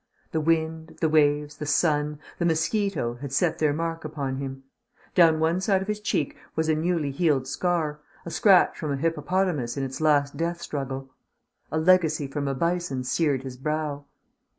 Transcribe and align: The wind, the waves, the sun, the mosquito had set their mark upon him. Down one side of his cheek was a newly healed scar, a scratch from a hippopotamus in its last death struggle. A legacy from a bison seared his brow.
The 0.31 0.41
wind, 0.41 0.97
the 0.99 1.09
waves, 1.09 1.57
the 1.57 1.67
sun, 1.67 2.17
the 2.39 2.45
mosquito 2.45 3.17
had 3.21 3.31
set 3.31 3.59
their 3.59 3.71
mark 3.71 4.03
upon 4.03 4.37
him. 4.37 4.63
Down 5.13 5.39
one 5.39 5.61
side 5.61 5.83
of 5.83 5.87
his 5.87 5.99
cheek 5.99 6.35
was 6.55 6.67
a 6.67 6.73
newly 6.73 7.11
healed 7.11 7.47
scar, 7.47 7.99
a 8.25 8.31
scratch 8.31 8.79
from 8.79 8.91
a 8.91 8.97
hippopotamus 8.97 9.77
in 9.77 9.83
its 9.83 10.01
last 10.01 10.35
death 10.35 10.59
struggle. 10.59 11.13
A 11.71 11.77
legacy 11.77 12.25
from 12.25 12.47
a 12.47 12.55
bison 12.55 13.03
seared 13.03 13.43
his 13.43 13.57
brow. 13.57 14.05